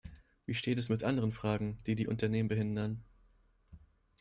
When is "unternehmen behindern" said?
2.07-3.03